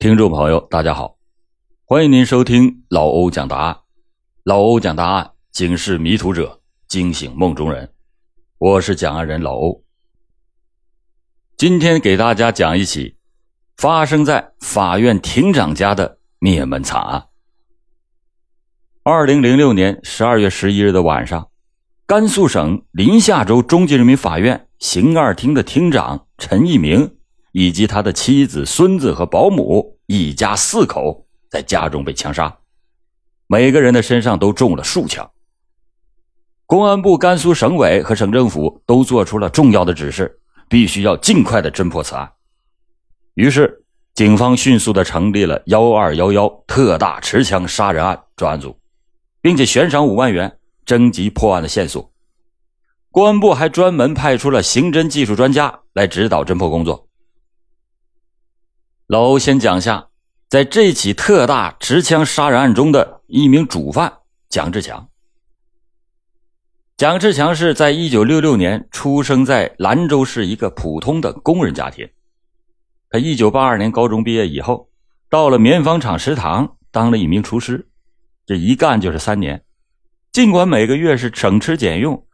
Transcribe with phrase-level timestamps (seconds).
[0.00, 1.18] 听众朋友，大家好，
[1.84, 3.80] 欢迎您收听老欧讲答案。
[4.44, 7.92] 老欧讲答案，警示迷途者，惊醒梦中人。
[8.56, 9.84] 我是讲案人老欧。
[11.58, 13.18] 今天给大家讲一起
[13.76, 17.26] 发生在法院庭长家的灭门惨案。
[19.02, 21.50] 二零零六年十二月十一日的晚上，
[22.06, 27.18] 甘肃省临夏州中级人民法院刑二厅的厅长陈一鸣。
[27.52, 32.56] 以及他的妻子、孙子和保姆一家四口在家中被枪杀，
[33.46, 35.28] 每个人的身上都中了数枪。
[36.66, 40.38] 公安部、甘肃省委和省政府都做出了重要的指示，
[40.68, 42.30] 必须要尽快的侦破此案。
[43.34, 43.82] 于是，
[44.14, 48.78] 警方迅速的成立了“幺二幺幺”特大持枪杀人案专案组，
[49.42, 52.12] 并且悬赏五万元征集破案的线索。
[53.10, 57.08] 公安部还专门派出了刑侦技术专家来指导侦破工作。
[59.10, 60.06] 老欧先讲下，
[60.48, 65.08] 在这起特大持枪杀人案中的一名主犯蒋志强。
[66.96, 72.08] 蒋志强是在一九六六年出生在兰州市一个普通的工人家庭。
[73.08, 74.88] 他一九八二年高中毕业以后，
[75.28, 77.88] 到了棉纺厂食堂当了一名厨师，
[78.46, 79.64] 这一干就是三年。
[80.30, 82.24] 尽管每个月是省吃俭用，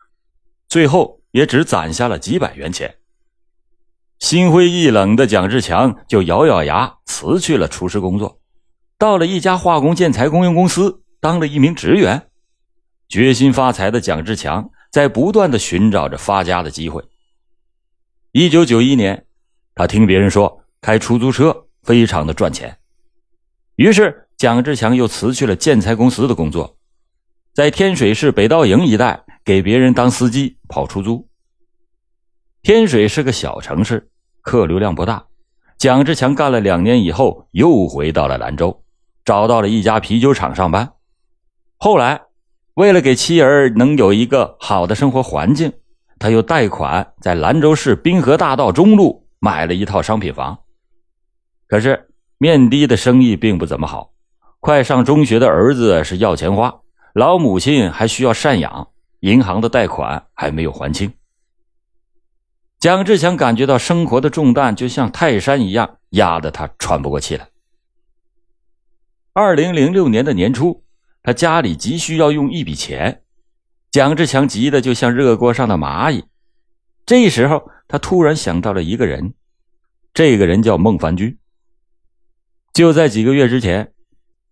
[0.69, 2.97] 最后也只攒下了几百元钱。
[4.19, 8.41] 心灰意冷的蒋志强就咬咬牙辞去了厨师工作，
[8.99, 12.29] 到了一家化工建材供应公司当了一名职员。
[13.09, 17.05] 决心发财的蒋志强在不断的寻找着发家的机会。
[18.33, 19.27] 一九九一年，
[19.75, 22.79] 他听别人说开出租车非常的赚钱，
[23.77, 26.77] 于是蒋志强又辞去了建材公司的工作，
[27.55, 31.29] 在天水市北道营一带给别人当司机跑出租。
[32.67, 34.09] 天水是个小城市，
[34.43, 35.25] 客流量不大。
[35.79, 38.83] 蒋志强干了两年以后，又回到了兰州，
[39.25, 40.95] 找到了一家啤酒厂上班。
[41.77, 42.23] 后来，
[42.75, 45.73] 为了给妻儿能有一个好的生活环境，
[46.19, 50.59] 他又贷款在兰州市滨河大道中路买了一套商品房。
[51.69, 54.11] 可是面的的生意并不怎么好，
[54.59, 56.75] 快上中学的儿子是要钱花，
[57.15, 58.89] 老母亲还需要赡养，
[59.21, 61.09] 银行的贷款还没有还清。
[62.87, 67.49] 蒋志强感觉到生活的重担就像泰山一样压得他喘不过气来。
[69.33, 70.85] 二零零六年的年初，
[71.25, 73.23] 他家里急需要用一笔钱，
[73.91, 76.27] 蒋志强急得就像热锅上的蚂蚁。
[77.05, 79.35] 这时候，他突然想到了一个人，
[80.15, 81.37] 这个人叫孟凡军。
[82.73, 83.95] 就在几个月之前，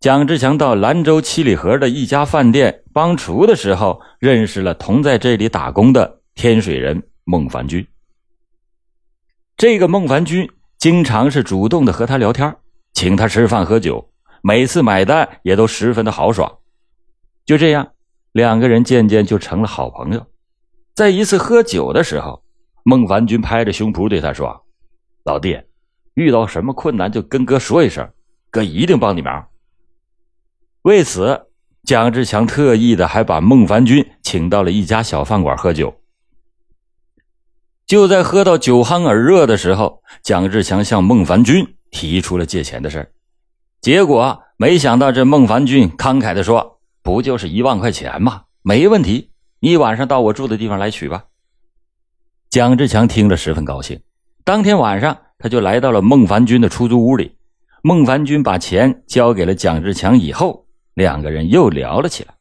[0.01, 7.87] 蒋志强到兰州七里河的一家饭店帮厨的时候，认识了同在这里打工的天水人孟凡军。
[9.57, 12.57] 这个孟凡军经常是主动的和他聊天，
[12.93, 14.11] 请他吃饭喝酒，
[14.43, 16.59] 每次买单也都十分的豪爽。
[17.47, 17.93] 就这样，
[18.33, 20.27] 两个人渐渐就成了好朋友。
[20.93, 22.43] 在一次喝酒的时候，
[22.83, 24.65] 孟凡军拍着胸脯对他说
[25.25, 25.61] ：“老弟，
[26.15, 28.11] 遇到什么困难就跟哥说一声，
[28.51, 29.47] 哥一定帮你忙。”
[30.83, 31.47] 为此，
[31.85, 35.95] 蒋志强特意的还把孟凡军请到了一家小饭馆喝酒。
[37.87, 43.13] 就在喝到酒酣耳热的时候，蒋志强向孟凡军提出了借钱的事
[43.81, 48.45] 结果没想到这孟凡军慷慨的说：“不就是一万块钱吗？
[48.63, 49.31] 没问题，
[49.61, 51.25] 你晚上到我住的地方来取吧。”
[52.49, 54.01] 蒋志强听着十分高兴，
[54.45, 57.37] 当天晚上他就来到了孟凡军的出租屋里。
[57.83, 62.33] 孟凡军把钱交给了蒋志强以后，两个人又聊了起来。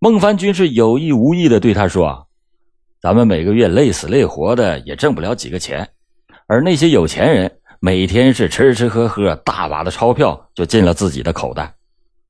[0.00, 2.27] 孟凡军是有意无意的对他说。
[3.00, 5.88] 咱们每个月累死累活的也挣不了几个钱，
[6.48, 11.72] 而那些有钱人每天是吃吃喝喝，大把的钞票就进了自己的口袋。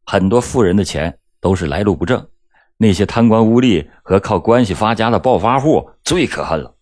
[0.04, 2.28] 很多富人的钱都是来路不正，
[2.76, 6.74] 那些贪官污吏和靠关系发家的暴发户最可恨了。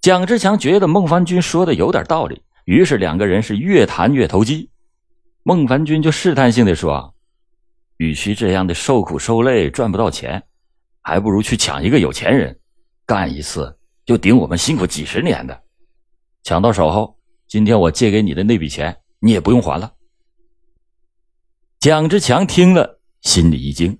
[0.00, 4.70] 蒋志强觉得孟凡军说的有点道理，于是两个人是越谈越投机。
[5.44, 7.14] 孟凡军就试探性的说
[7.98, 10.42] ：“与其这样的受苦受累赚不到钱。”
[11.08, 12.54] 还不如去抢一个有钱人，
[13.06, 13.74] 干一次
[14.04, 15.58] 就顶我们辛苦几十年的。
[16.42, 19.90] 抢到手后，今天我借给你的那笔钱，你也不用还了。
[21.80, 23.98] 蒋志强听了，心里一惊，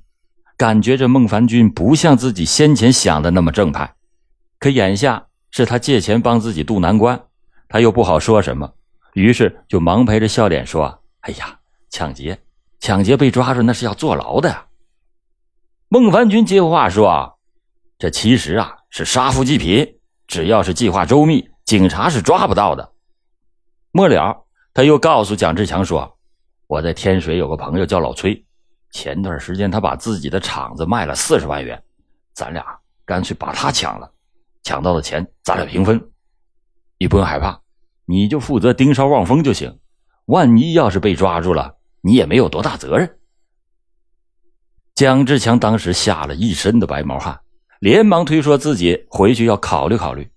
[0.59, 3.95] 感觉这孟凡军不像自己先前想的那么正派。
[4.59, 7.19] 可眼下是他借钱帮自己渡难关，
[7.71, 8.71] 他又不好说什么，
[9.15, 11.59] 于是就忙陪着笑脸说：“哎呀，
[11.89, 12.39] 抢劫，
[12.81, 14.63] 抢劫被抓住那是要坐牢的呀。”
[15.91, 17.39] 孟凡军接话说
[17.99, 19.97] ：“这其实啊是杀富济贫，
[20.27, 22.93] 只要是计划周密，警察是抓不到的。”
[23.91, 24.45] 末了，
[24.75, 26.19] 他又告诉蒋志强说
[26.69, 28.45] ：“我在天水有个朋友叫老崔，
[28.91, 31.83] 前段时间他把自己的厂子卖了四十万元，
[32.35, 32.63] 咱俩
[33.07, 34.13] 干脆把他抢了，
[34.63, 35.99] 抢到的钱咱俩平分。
[36.99, 37.59] 你不用害怕，
[38.05, 39.79] 你就负责盯梢望风就行。
[40.27, 43.11] 万一要是被抓住了，你也没有多大责任。”
[44.99, 47.39] 蒋志强当时吓了一身的白毛汗，
[47.79, 50.29] 连忙推说自己回去要考虑考虑。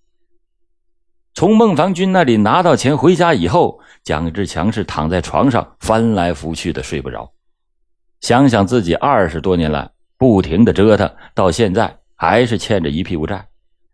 [1.33, 7.33] 从孟凡军那里拿到钱回家以后，蒋志强是躺在床上翻来覆去的睡不着。
[8.19, 13.43] 想想自己二十多年来不停的折腾，到现在还是欠着一屁股债，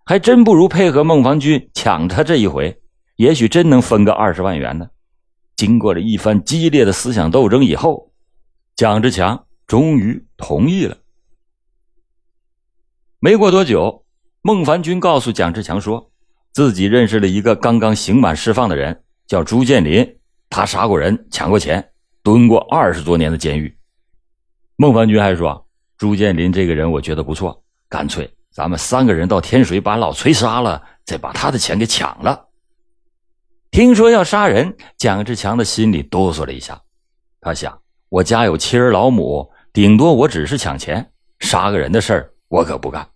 [0.04, 2.78] 还真不如配合孟凡军抢他这一回，
[3.16, 4.86] 也许真能分个二十万元呢。
[5.56, 8.12] 经过了一番激烈的思想斗争以后，
[8.76, 9.46] 蒋志强。
[9.68, 10.98] 终于同意了。
[13.20, 14.06] 没过多久，
[14.42, 16.10] 孟凡军告诉蒋志强说，
[16.54, 20.20] 自己认识了一个刚刚刑满释放的人，叫朱建林，
[20.50, 21.92] 他杀过人，抢过钱，
[22.24, 23.78] 蹲过二十多年的监狱。
[24.78, 25.68] 孟凡军还说，
[25.98, 32.48] 朱建林这个人我觉得不错，干脆咱们三个人到天水把老崔杀了，再把他的钱给抢了。
[33.72, 36.82] 听说要杀人，蒋志强的心里哆嗦了一下，
[37.42, 39.52] 他想，我家有妻儿老母。
[39.78, 43.08] 顶多我只是抢钱，杀个人的事儿我可不干。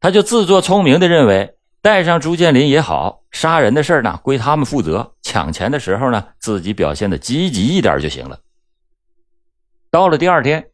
[0.00, 8.40] 他就自作聪明的认为带上朱建林也好，杀人的事儿呢归他们负责，抢钱的时候呢自己表现的积极一点就行了。
[9.88, 10.66] 到了第二天，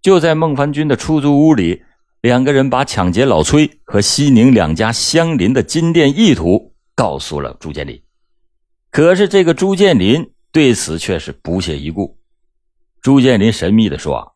[0.00, 1.82] 就在孟凡军的出租屋里，
[2.20, 8.00] 两个人把抢劫老崔和西宁两家相邻的金店意图告诉了朱建林。
[8.92, 12.16] 可是这个朱建林对此却是不屑一顾。
[13.04, 14.34] 朱建林神秘的说：“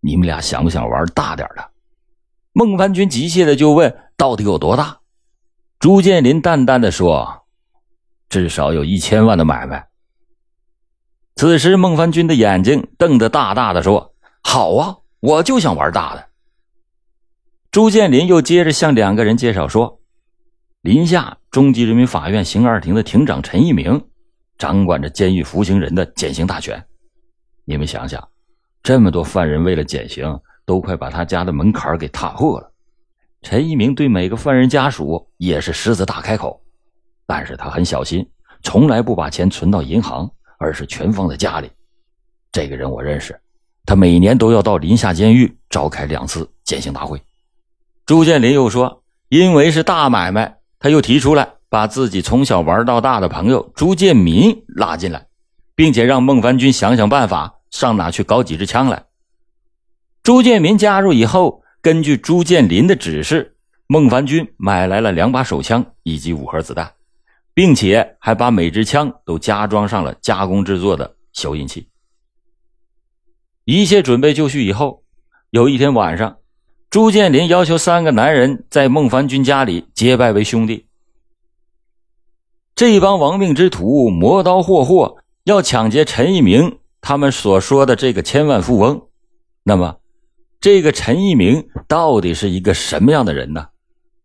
[0.00, 1.70] 你们俩想不想玩大点的？”
[2.54, 5.00] 孟凡军急切的就问：“到底有多大？”
[5.78, 7.44] 朱建林淡淡的说
[8.30, 9.86] ：“至少有一千万的买卖。”
[11.36, 16.28] 此时，孟凡军的眼睛瞪得大大的，说：“好啊，我就想玩大的。”
[17.70, 20.00] 朱建林又接着向两个人介绍说
[20.80, 24.06] ：“临夏中级人民法院刑二庭的庭长陈一鸣，
[24.56, 26.82] 掌管着监狱服刑人的减刑大权。”
[27.64, 28.26] 你们想想，
[28.82, 32.70] 这么多犯人为了减刑，都快把他家的门槛给踏破了。
[33.42, 36.60] 陈一鸣对每个犯人家属也是狮子大开口，
[37.26, 38.26] 但是他很小心，
[38.62, 41.70] 从来不把钱存到银行，而是全放在家里。
[42.52, 43.38] 这个人我认识，
[43.84, 47.20] 他每年都要到临夏监狱召开两次减刑大会。
[48.06, 55.26] 朱建林又说，因为是大买卖，他又提出来把自己从小玩到大的朋友朱建民拉进来。
[55.76, 59.04] 并且让孟凡军想想办法，上哪去搞几支枪来。
[60.22, 63.56] 朱建民加入以后，根据朱建林的指示，
[63.86, 66.92] 孟凡军买来了两把手枪以及五盒子弹，
[67.52, 71.88] 并且还把每支枪都加装上了加工制作的消音器。
[73.64, 75.02] 一切准备就绪以后，
[75.50, 76.36] 有一天晚上，
[76.88, 80.86] 朱建林要求三个男人在孟凡军家里结拜为兄弟。
[82.74, 85.18] 这帮亡命之徒，磨刀霍霍。
[85.44, 89.08] 要抢劫陈一鸣他们所说的这个千万富翁，
[89.62, 89.98] 那么
[90.58, 93.68] 这个陈一鸣到底是一个什么样的人呢？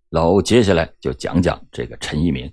[0.10, 2.50] 老欧接下来就讲讲这个陈一鸣。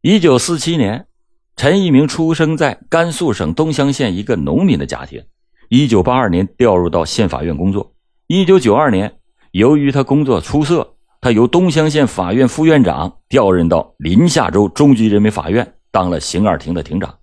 [0.00, 1.06] 一九四七年，
[1.54, 5.22] 陈一鸣出生在甘肃省东乡县一个农民的家庭。
[5.68, 7.92] 一九八二年调入到县法院工作。
[8.26, 9.18] 一九九二年，
[9.52, 15.74] 由于他工作出色，他由东乡县法院副院长调任到临夏州中级人民法院。
[15.90, 17.18] 当了刑二庭的庭长，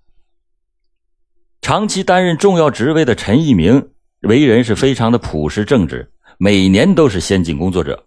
[1.60, 8.04] 长期担任重要职位的陈一鸣，为人是非常的朴实正直，每年都是先进工作者。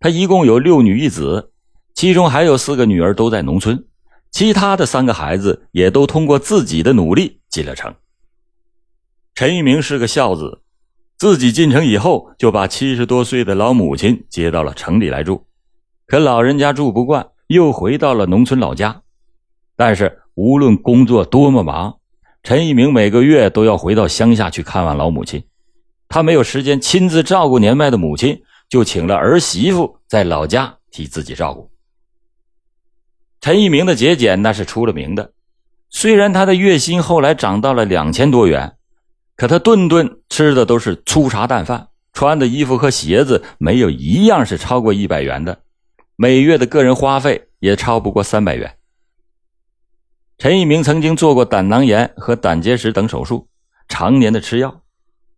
[0.00, 1.52] 他一共有六女一子，
[1.94, 3.84] 其中还有四个女儿都在农村，
[4.30, 7.94] 其他的三个孩子也都通过自己的努力进了城。
[9.34, 10.62] 陈一鸣是个孝子，
[11.18, 15.46] 自己进城以后就把七十多岁的老母亲接到了城里来住，
[16.06, 19.02] 可老人家住不惯，又回到了农村老家。
[19.80, 21.96] 但是无论工作多么忙，
[22.42, 25.42] 陈一鸣每个月都要回到乡下去看望老母亲。
[26.06, 31.70] 他没有时间亲自照顾年迈的母亲，就请了儿媳妇在老家替自己照顾。
[33.40, 35.32] 陈一鸣的节俭那是出了名的，
[35.88, 38.74] 虽然他的月薪后来涨到了两千多元，
[39.34, 45.60] 可他顿顿吃的都是粗茶淡饭，穿的衣服和鞋子没有一样是超过一百元的，
[46.16, 48.76] 每月的个人花费也超不过三百元。
[50.40, 53.46] 陈一鸣曾经做过胆囊炎和胆结石等手术，
[53.88, 54.80] 常年的吃药，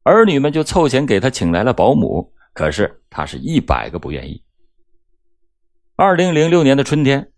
[0.05, 4.41] 儿女们就凑钱给他请来了保姆，可是他是一百个不愿意。
[5.97, 7.31] 二零零六年的春天，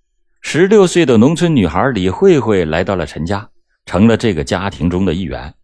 [0.43, 3.49] 十六岁的农村女孩李慧慧来到了陈家，
[3.87, 5.55] 成了这个家庭中的一员。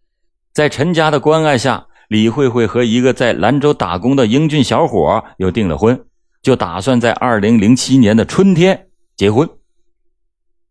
[0.53, 6.03] 在陈家的关爱下，李慧慧和一个在兰州打工的英俊小伙又订了婚，
[6.41, 9.47] 就打算在二零零七年的春天结婚。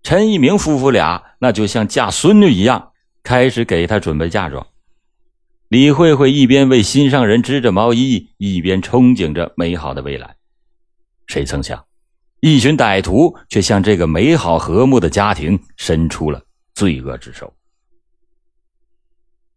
[0.02, 2.92] 陈一鸣夫妇俩那就像嫁孙女一样，
[3.22, 4.66] 开始给她准备嫁妆。
[5.68, 10.36] 李慧慧一边为心上人织着毛衣，一边憧憬着美好的未来。
[11.26, 11.84] 谁曾想？
[12.40, 16.42] 一群歹徒却向这个美好和睦的家庭伸出了
[16.74, 17.52] 罪恶之手。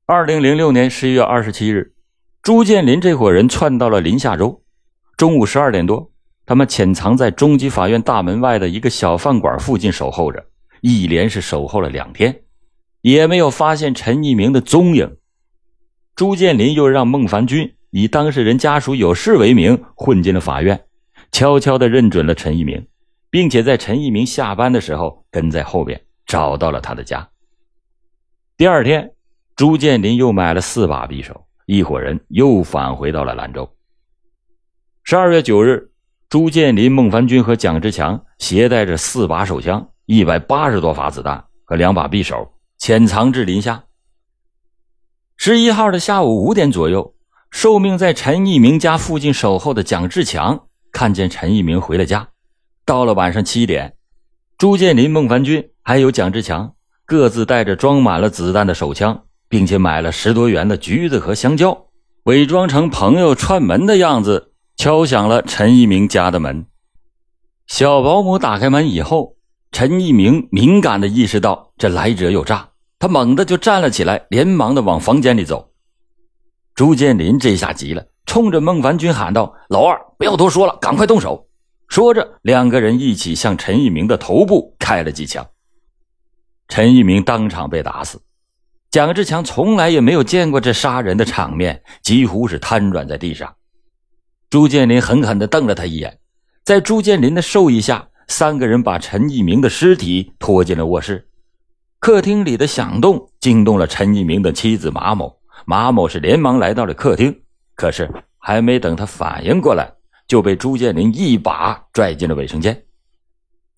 [0.06, 1.96] 二零零六年十一月二十七日，
[2.42, 4.62] 朱建林这伙人窜到了临夏州。
[5.16, 6.12] 中午十二点多，
[6.46, 10.46] 他们潜藏在中级法院大门外的一个小饭馆附近守候着，
[10.82, 12.44] 一连是守候了两天，
[13.02, 15.18] 也没有发现陈一鸣的踪影。
[16.16, 20.86] 朱建林又让孟凡军以当事人家属有事为名混进了法院。
[21.32, 22.86] 悄悄地认准了陈一鸣，
[23.32, 27.28] 并且在陈一鸣下班的时候跟在后边找到了他的家。
[28.56, 29.12] 第二天，
[29.56, 33.68] 朱建林又买了四把匕首，一伙人又返回到了兰州。
[35.04, 35.90] 十二月九日，
[36.34, 43.84] 朱建林、孟凡军和蒋志强携带着四把手枪、一百八十多发子弹和两把匕首，潜藏至林下。
[45.38, 47.14] 十一号的下午五点左右，
[47.52, 50.64] 受命在陈一鸣家附近守候的蒋志强。
[50.92, 52.30] 看见陈一鸣回了家，
[52.84, 53.94] 到了晚上七点，
[54.58, 56.74] 朱建林、孟凡军还有蒋志强
[57.06, 61.90] 各自带着装满了子弹的手枪，并且买了十多元的橘子和香蕉，
[62.24, 64.53] 伪装成朋友串门的样子，
[64.84, 66.66] 敲响了陈一鸣家的门。
[67.68, 69.38] 小保姆打开门以后，
[69.72, 72.68] 陈一鸣敏感的意识到这来者有诈，
[73.00, 75.72] 他猛地就站了起来，连忙的往房间里走。
[76.76, 78.06] 朱建林这下急了。
[78.26, 81.48] 冲着孟凡军喊道：“老二，不要多说了，赶快动手！”
[81.88, 85.48] 说着，两个人一起向陈一鸣的头部开了几枪。
[86.68, 88.22] 陈一鸣当场被打死。
[88.92, 93.56] 蒋志强从来也没有见过这杀人的场面，几乎是瘫软在地上。
[94.54, 96.20] 朱建林狠狠地瞪了他一眼，
[96.64, 101.28] 在朱建林的授意下，三个人把陈一鸣的尸体拖进了卧室。
[101.98, 107.36] 客厅里的响动惊动了陈一鸣的妻子马某，马某是连忙来到了客厅。
[107.74, 108.08] 可是
[108.38, 109.92] 还没等他反应过来，
[110.28, 112.80] 就被朱建林一把拽进了卫生间。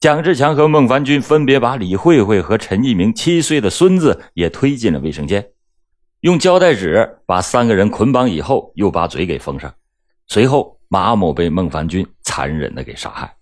[0.02, 5.48] 蒋志强和孟凡军分别把李慧慧和陈一鸣七岁的孙子也推进了卫生间，
[6.20, 9.74] 用胶带纸把三个人捆绑以后，又把嘴给封上。
[10.28, 13.36] 随后，马某被孟凡军残忍的给杀害。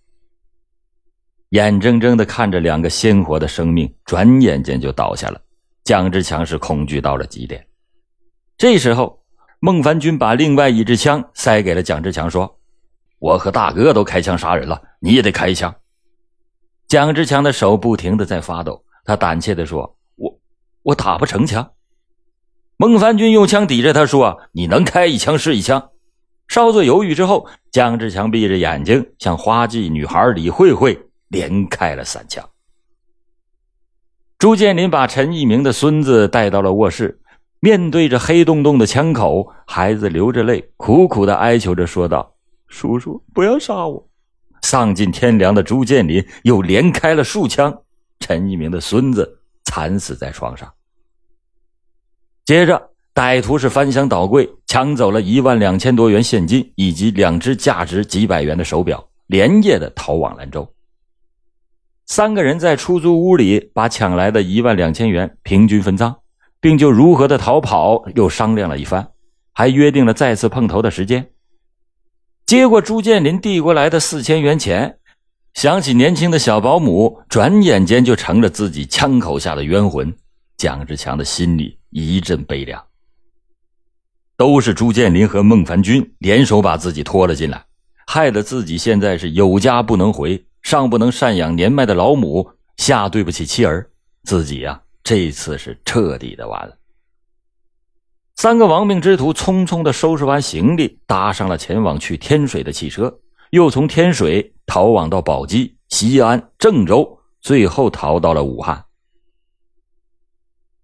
[1.49, 5.41] 眼睁睁的看着两个鲜活的生命转眼间就倒下了，
[5.83, 7.65] 蒋志强是恐惧到了极点。
[8.57, 9.21] 这时候。
[9.65, 12.59] 孟凡军把另外一支枪塞给了蒋志强，说
[13.17, 15.73] ：“我和大哥都开枪杀人了，你也得开一枪。”
[16.85, 20.37] 蒋志强的手不停的在发抖，他胆怯的说：“我
[20.81, 21.71] 我打不成枪。”
[22.75, 25.91] 孟凡军用枪抵着他说：“你能开一枪是一枪。”
[26.53, 32.47] 稍作犹豫之后，江志强闭着眼睛向花季女孩李慧慧连开了三枪。
[34.37, 37.19] 朱建林把陈一鸣的孙子带到了卧室。
[37.59, 42.35] 面对着黑洞洞的枪口，孩子流着泪，苦苦的哀求着说道
[42.69, 44.07] ：“叔叔，不要杀我！”
[44.61, 47.81] 丧尽天良的朱建林又连开了数枪，
[48.19, 50.71] 陈一鸣的孙子惨死在床上。
[52.45, 60.67] 接着，歹徒是翻箱倒柜，抢走了一万两千多元现金以及两只价值几百元的手表，连夜的逃往兰州。
[62.05, 66.15] 三个人在出租屋里把抢来的一万两千元平均分赃。
[66.63, 69.09] 并就如何的逃跑又商量了一番，
[69.51, 71.29] 还约定了再次碰头的时间。
[72.45, 74.97] 接过朱建林递过来的四千元钱，
[75.55, 80.15] 想起年轻的小保姆，转眼间就成了自己枪口下的冤魂。
[80.55, 82.81] 蒋志强的心里一阵悲凉。
[84.37, 87.65] 都是朱建林和孟凡军联手把自己拖了进来，
[88.07, 93.89] 害得自己现在是有家不能回，上不能赡养年迈的老母，下对不起妻儿，
[94.23, 94.81] 自己呀。
[95.03, 96.77] 这次是彻底的完了。
[98.35, 103.13] 三个亡命之徒匆匆的收拾完行李，搭上了前往去天水的汽车，
[103.51, 108.85] 又从天水逃往到宝鸡、西安、郑州，最后逃到了武汉。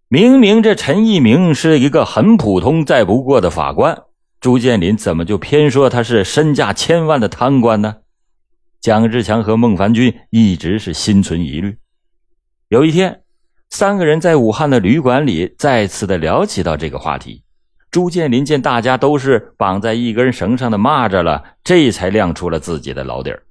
[0.10, 4.04] 明明这陈一鸣是一个很普通再不过的法官，
[4.42, 7.98] 朱建林怎么就偏说他是身价千万的贪官呢？
[8.82, 11.78] 蒋志强和孟凡军一直是心存疑虑。
[12.68, 13.22] 有一天。
[13.72, 17.44] 三个人在武汉的旅馆里再次的聊起到这个话题。
[17.92, 23.44] 朱建林见大家都是绑在一根绳上的蚂蚱了，这才亮出了自己的老底儿。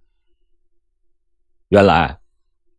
[1.68, 2.18] 原来，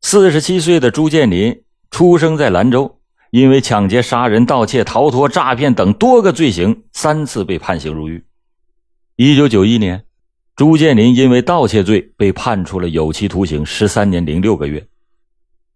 [0.02, 2.99] 四十七岁的朱建林出生在兰州，
[3.32, 8.26] 因为抢劫、杀人、盗窃、逃脱、诈骗等多个罪行，三次被判刑入狱。
[9.16, 10.04] 一九九一年，
[10.56, 14.88] 朱建林因为盗窃罪被判处了有期徒刑十三年零六个月。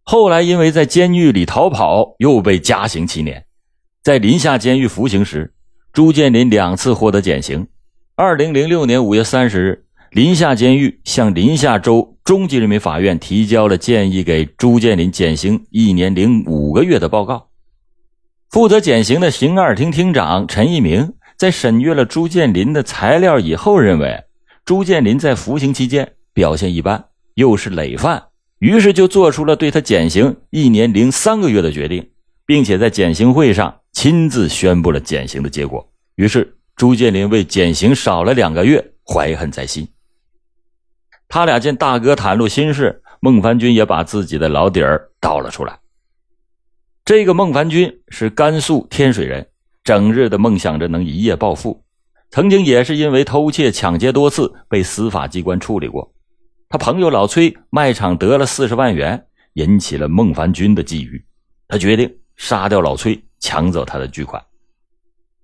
[0.04, 3.46] 后来因为在监狱里逃跑，又被加刑七年。
[4.02, 5.54] 在临夏监狱服刑时，
[5.94, 7.68] 朱建林两次获得减刑。
[8.16, 9.83] 二零零六年五月三十日。
[10.14, 17.50] 临夏监狱向临夏州中级人民法院提交了建议给朱建林减刑一年零五个月的报告。
[18.52, 24.24] 负责减刑的刑二厅厅长陈一鸣在审阅了朱建林的材料以后，认为
[24.64, 28.26] 朱建林在服刑期间表现一般，又是累犯，
[28.60, 32.08] 于是就做出了对他减刑一年零三个月的决定，
[32.46, 35.92] 并且在减刑会上亲自宣布了减刑的结果。
[36.18, 39.88] 于是，朱建林为减刑少了两个月怀恨在心。
[41.34, 45.80] 他俩见大哥袒露心事，孟凡军也把自己的老底儿倒了出来。
[47.04, 49.48] 这个孟凡军是甘肃天水人，
[49.84, 51.84] 整日的梦想着能一夜暴富，
[52.30, 56.14] 曾经也是因为偷窃、抢劫多次被司法机关处理过。
[56.70, 61.20] 他朋友老崔卖场得了四十万元，引起了孟凡军的觊觎，
[61.68, 64.40] 他决定杀掉老崔，抢走他的巨款。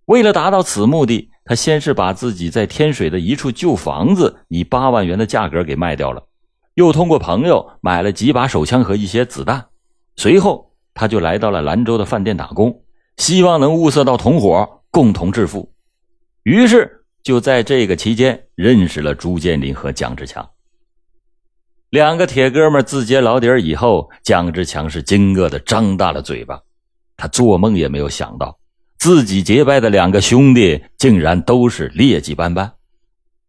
[0.05, 1.28] 为了达到此目的。
[1.49, 6.23] 他先是把自己在天水的一处旧房子以八万元的价格给卖掉了，
[6.75, 9.65] 又通过朋友买了几把手枪和一些子弹。
[10.15, 12.83] 随后，他就来到了兰州的饭店打工，
[13.17, 15.73] 希望能物色到同伙，共同致富。
[16.43, 20.47] 于是，就在这个期间认识了朱建林和蒋志强。
[21.89, 26.61] 两个铁哥们自揭老底以后，蒋志强是惊愕的张大了嘴巴，
[27.17, 28.58] 他做梦也没有想到。
[28.99, 32.73] 自己结拜的两个兄弟竟然都是劣迹斑斑，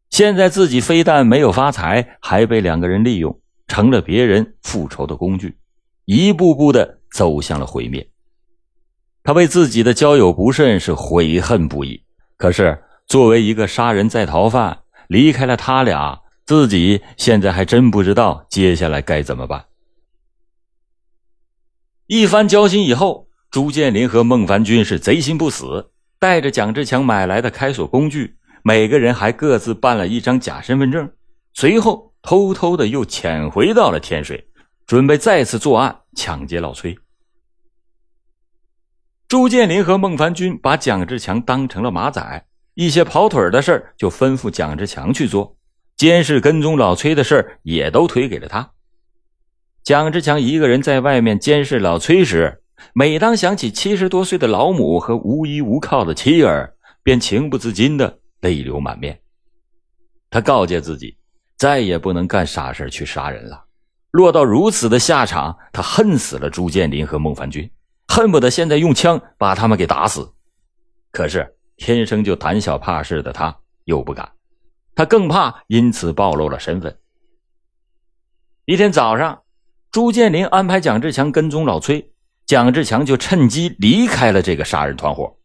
[0.09, 5.59] 现在自己非但没有发财，还被两个人利用，成了别人复仇的工具，
[6.04, 8.09] 一步步的走向了毁灭。
[9.25, 12.00] 他为自己的交友不慎是悔恨不已。
[12.36, 19.65] 可是作为一个杀人在逃犯，离开了他俩，自己现在还真不知道接下来该怎么办。
[22.06, 23.29] 一番交心以后。
[23.50, 31.10] 朱建林和孟凡军是贼心不死，带着蒋志强买来的开锁工具，每个人还各自办了一张假身份证，
[31.52, 34.47] 随后偷偷的又潜回到了天水，
[34.86, 36.97] 准备再次作案抢劫老崔。
[39.26, 45.56] 朱建林和孟凡军把蒋志强当成了马仔，一些跑腿的事就吩咐蒋志强去做，
[45.97, 48.71] 监视跟踪老崔的事也都推给了他。
[49.82, 52.59] 蒋志强一个人在外面监视老崔时。
[52.93, 59.21] 每当想起七十多岁的老母和无依无靠的妻儿，便情不自禁的泪流满面。
[60.30, 61.16] 他告诫自己，
[61.56, 63.64] 再也不能干傻事去杀人了。
[64.12, 67.71] 落到如此的下场，他恨死了朱建林和孟凡军，
[68.08, 70.32] 恨不得现在用枪把他们给打死。
[71.12, 74.30] 可是天生就胆小怕事的他又不敢，
[74.95, 76.99] 他更怕因此暴露了身份。
[78.64, 79.43] 一天早上，
[79.93, 82.09] 朱建林安排蒋志强跟踪老崔。
[82.50, 85.36] 蒋志强就趁机离开了这个杀人团伙，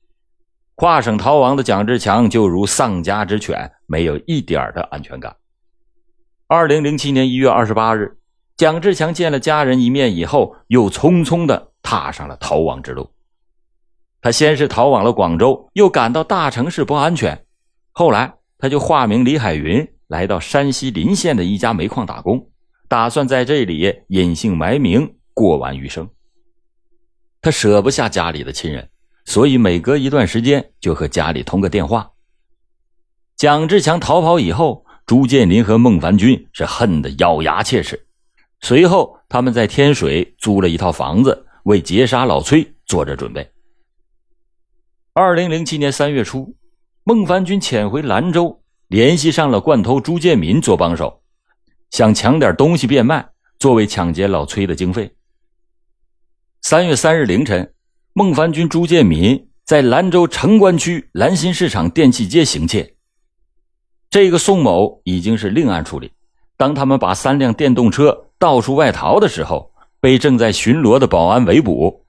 [0.73, 5.35] 跨省逃亡的蒋志强就如丧家之犬，没有一点的安全感。
[6.47, 8.17] 二零零七年一月二十八日，
[8.57, 13.07] 蒋志强见了家人一面以后，又匆匆的踏上了逃亡之路。
[14.19, 17.39] 他先是逃往了广州，又感到大城市不安全，
[17.91, 22.49] 后来他就化名李海云，来到山西临县的一家煤矿打工，
[22.87, 26.09] 打算在这里隐姓埋名过完余生。
[27.45, 28.89] 他舍不下家里的亲人，
[29.25, 32.09] 所以每隔一段时间就和家里通个电话。
[33.35, 38.07] 蒋志强逃跑以后，朱建林和孟凡军是恨得咬牙切齿。
[38.61, 43.47] 随后，他们在天水租了一套房子，为劫杀老崔做着准备。
[45.13, 46.55] 二零零七年三月初，
[47.03, 51.21] 孟凡军潜回兰州，联系上了惯偷朱建民做帮手，
[51.91, 53.29] 想抢点东西变卖，
[53.59, 55.14] 作为抢劫老崔的经费。
[56.67, 57.75] 三月三日凌晨，
[58.13, 62.95] 孟凡军、朱建民在兰州城关区兰心市场电器街行窃。
[64.09, 66.11] 这个宋某已经是另案处理。
[66.57, 72.03] 当他们把三辆电动车到处外逃的时候，被正在巡逻的保安围捕。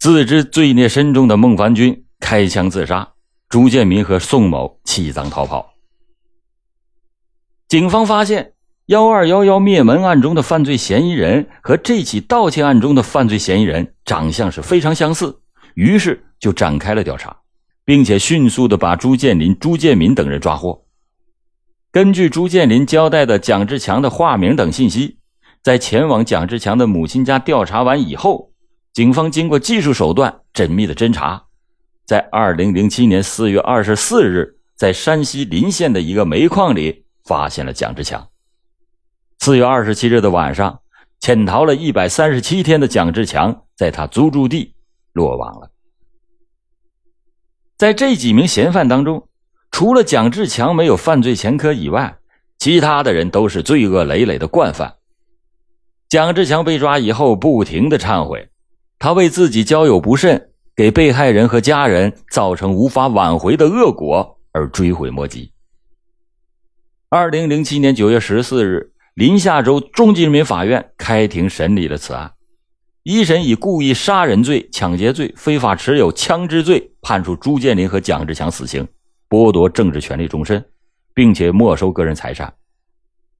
[0.00, 3.12] 自知罪孽深重的孟凡军开枪自杀，
[3.48, 5.74] 朱建民和宋某弃赃逃跑。
[7.68, 8.54] 警方发现。
[8.92, 15.34] 幺二幺幺灭门案中的犯罪嫌疑人和这起盗窃案中的犯罪嫌疑人长相是非常相似，
[15.72, 17.34] 于是就展开了调查，
[17.86, 20.84] 并且迅速的把朱建林、朱建民等人抓获。
[21.90, 25.16] 根据朱建林交代的蒋志强的化名等信息，
[25.62, 28.50] 在前往蒋志强的母亲家调查完以后，
[28.92, 31.42] 警方经过技术手段缜密的侦查，
[32.04, 38.28] 在二零零七年四月二十四日，在山西临县的一个煤矿里发现了蒋志强。
[39.44, 40.82] 四月二十七日的晚上，
[41.18, 44.72] 潜逃了一百三十七天的蒋志强，在他租住地
[45.12, 45.68] 落网了。
[47.76, 49.26] 在这几名嫌犯当中，
[49.72, 52.18] 除了蒋志强没有犯罪前科以外，
[52.56, 54.94] 其他的人都是罪恶累累的惯犯。
[56.08, 58.48] 蒋志强被抓以后，不停的忏悔，
[59.00, 65.52] 他为自己交友不慎，给被害人和家人造成无法挽回的恶果而追悔莫及。
[67.08, 72.32] 二零零七年九月十四日，临夏州中级人民法院开庭审理了此案，
[73.02, 78.86] 一审以故意杀人罪、抢劫罪、非法持有枪支罪判处朱建林和蒋志强死刑，
[79.28, 80.64] 剥夺政治权利终身，
[81.14, 82.48] 并且没收个人财产；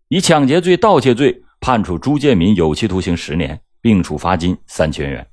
[0.09, 1.43] 以抢劫罪、盗窃罪。
[1.65, 5.25] 判处朱建民有期徒刑十年，并处罚金三千元。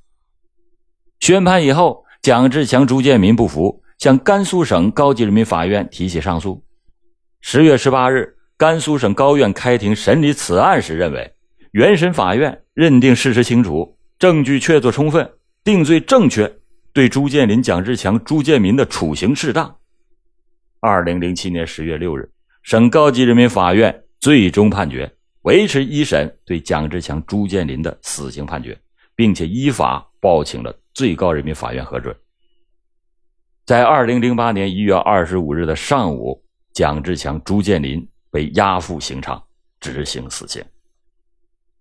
[1.19, 6.63] 宣判以后，蒋志强、朱建民不服，向甘肃省高级人民法院提起上诉。
[7.41, 11.34] 十月十八日，甘肃省高院开庭审理此案时认为，
[11.72, 15.32] 原审法院认定事实清楚，证据确凿充分，
[15.63, 16.58] 定罪正确，
[16.91, 19.78] 对朱建林、蒋志强、朱建民的处刑适当。
[20.82, 22.30] 二零零七年十月六日，
[22.62, 25.10] 省高级人民法院最终判决。
[25.43, 28.78] 维持一审对蒋志强、朱建林的死刑判决，
[29.15, 32.13] 并且依法报请了最高人民法院核准。
[33.65, 36.43] 在二零零八年一月二十五日的上午，
[36.74, 39.43] 蒋志强、朱建林被押赴刑场
[39.79, 40.63] 执行死刑。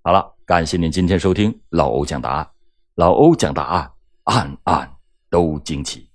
[0.03, 2.51] 好了，感谢您今天收听老欧讲答案，
[2.95, 3.93] 老欧讲答案，
[4.25, 4.97] 案案
[5.29, 6.08] 都惊奇。